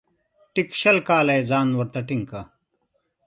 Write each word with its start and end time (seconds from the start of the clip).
ټیک 0.53 0.69
شل 0.81 0.97
کاله 1.07 1.33
یې 1.37 1.43
ځان 1.51 1.67
ورته 1.79 1.99
ټینګ 2.07 2.23
کړ. 2.29 2.43